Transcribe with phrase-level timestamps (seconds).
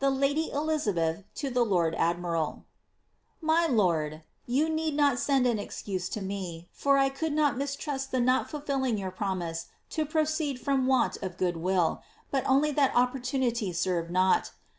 [0.00, 2.62] Thk Ladt Elizabeth to thb Lord Aomibal.*
[3.44, 7.34] •My lord.— *• You needed not to send an excuse to me, for I could
[7.34, 12.46] not mistrust the not ftil fillingyour promise to proceed from want of good will, but
[12.48, 14.52] only that opportunity lerved not.